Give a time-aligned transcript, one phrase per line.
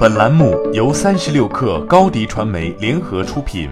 [0.00, 3.68] 本栏目由三十六氪高低传媒联合出品。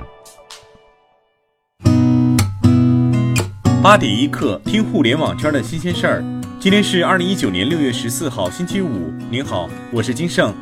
[3.83, 6.25] 八点一刻，听互联网圈的新鲜事儿。
[6.61, 9.11] 今天是二零一九年六月十四号，星期五。
[9.31, 10.55] 您好，我是金盛。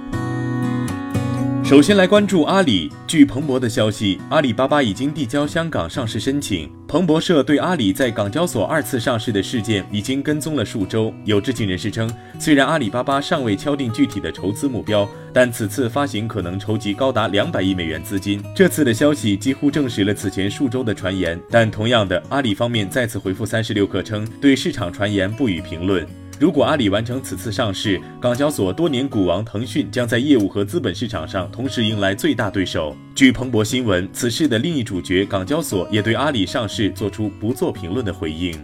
[1.68, 2.92] 首先来关注阿里。
[3.08, 6.70] 据彭博的消息，阿里巴巴已经递交香港上市申请。
[6.86, 11.12] 彭博社对阿里在港交所二次上市的事件已经跟踪了数周。
[11.24, 12.08] 有知情人士称，
[12.38, 18.40] 虽然阿里巴巴尚未敲定具体的筹资目标，但此次发行可能筹集高达两百亿美元资金。
[18.54, 21.36] 这次的消息几乎证实了此前数周的传言。
[21.50, 26.06] 但同样的，阿里方面再次回复三十六氪称，对市场传言不予评论。
[26.38, 32.94] 如果阿里完成此次上市，港交所多年股王腾讯将在业务和资本市场上同时迎来最大对手。
[33.14, 38.54] 据彭博新闻，此事的另一主角港交所也对阿里上市做出不做评论的回应。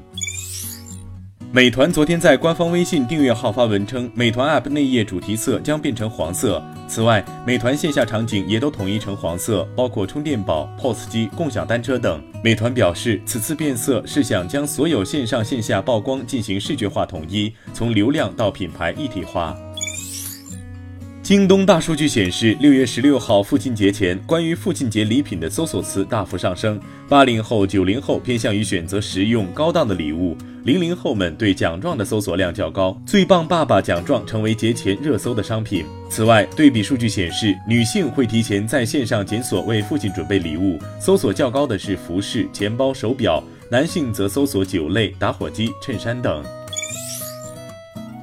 [1.55, 6.65] 美团昨天在官方微信订阅号发文称，美团 App 内页主题色将变成黄色。
[6.89, 12.23] 此外，美团线下场景也都统一成黄色，包括充电宝、POS 机、共享单车等。
[12.43, 19.55] 美团表示，此次变色是想将所有线上线下曝光进行视觉化统一，从流量到品牌一体化。
[21.23, 26.81] 京东大数据显示，六月十六号父亲节前，关于父亲节礼品的搜索词大幅上升。
[27.09, 35.85] 八零后、九零后偏向于选择实用高档的礼物，零零后们对奖状的搜索量较高，最棒爸爸奖状成为节前热搜的商品。
[36.11, 46.45] 此外，对比数据显示，女性会提前在线上检索为父亲准备礼物，搜索较高的是服饰、钱包、手表；男性则搜索酒类、打火机、衬衫等。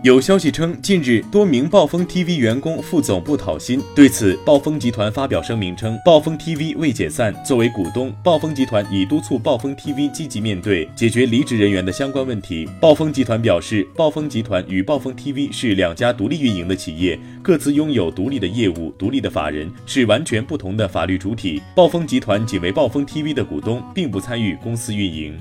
[0.02, 3.82] 有消息称，近日多名暴风 TV 员工副总部讨薪。
[3.94, 7.36] 对此，暴风集团发表声明称，暴风 TV 未解散。
[7.44, 12.66] 作为股东，暴风集团已督促暴风 TV 积极面对解决离职人员的相关问题。
[12.80, 21.62] 暴风集团表示，暴风集团与暴风 TV 是两家独立运营的企业，各自拥有独立的业务、独立的法人，是完全不同的法律主体。
[21.76, 25.38] 暴风集团仅为暴风 TV 的股东，并不参与公司运营。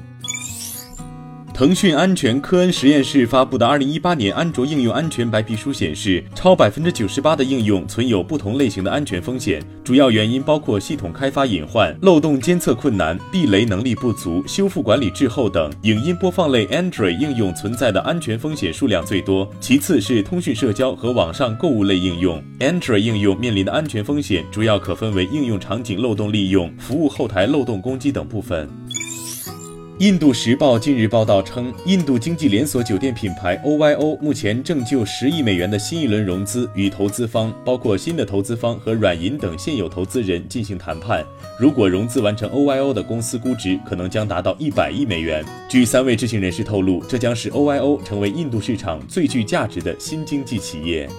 [1.58, 15.68] 腾讯安全科恩实验室发布的二零一八年安卓应用安全白皮书显示，超百分之九十八的应用存有不同类型的安全风险，主要原因包括系统开发隐患、漏洞监测困难、避雷能力不足、修复管理滞后等。
[15.82, 22.40] 影音播放类 Android 应用存在的安全风险数量最多，其次是通讯社交和网上购物类应用。
[22.60, 28.70] Android 应用面临的安全风险主要可分为应用场景漏洞利用、服务后台漏洞攻击等部分。
[29.98, 41.26] 印度时报近日报道称，印度经济连锁酒店品牌 OYO 目前正就十亿美元的新一轮融资与投资方，包括新的投资方和软银等现有投资人进行谈判。
[41.58, 45.44] 如果融资完成，OYO 的公司估值可能将达到一百亿美元。
[45.68, 51.10] 据三位知情人士透露，这将使 OYO 成为印度市场最具价值的新经济企业。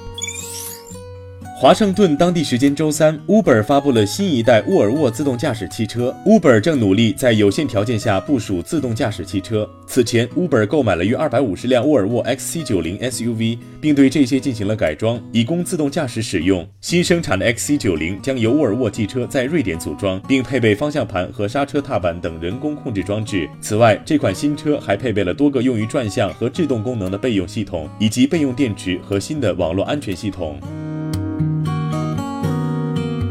[1.62, 6.16] 华盛顿当地时间周三，Uber 发布了新一代沃尔沃自动驾驶汽车。
[6.26, 9.70] Uber 正努力在有限条件下部署自动驾驶汽车。
[9.86, 16.66] 此前，Uber 购买了约二百五十辆沃尔沃 XC90 SUV，并对这些进行了改装，以供自动驾驶使用。
[16.80, 23.50] 新生产的 XC90 将由沃尔沃汽车在瑞典组装，并配备方向盘和刹车踏板等人工控制装置。
[23.60, 30.58] 此外，这款新车还配备了多个用于转向和制动功能的备用系统，以及备用电池和新的网络安全系统。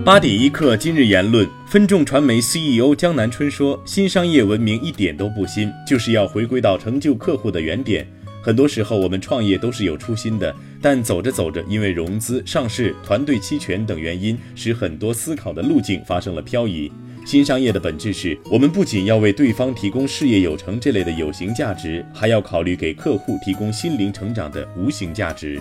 [0.09, 8.09] 八点一刻，今日言论：分众传媒 CEO 江南春说，新商业文明一点都不新，就是要回归到成就客户的原点。
[8.43, 16.91] 很多时候，我们创业都是有初心的，但走着走着，因为融资、上市、团队期权等原因，使很多思考的路径发生了漂移。
[17.27, 25.61] 新商业的本质是我们不仅要为对方提供事业有成这类的有形价值，还要考虑给客户提供心灵成长的无形价值。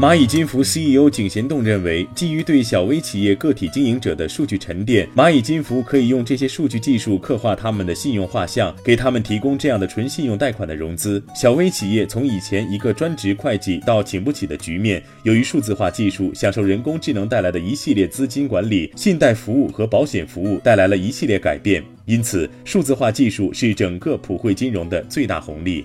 [0.00, 11.20] 蚂蚁金服 CEO 井贤栋认为，基于对小微企业个体经营者的数据沉淀，蚂蚁金服可以用这些数据技术刻画他们的信用画像，给他们提供这样的纯信用贷款的融资。
[11.34, 21.82] 小微企业从以前一个专职会计到请不起的局面，由于数字化技术享受人工智能带来的一系列资金管理、信贷服务和保险服务带来了一系列改变。
[22.04, 25.84] 因此，数字化技术是整个普惠金融的最大红利。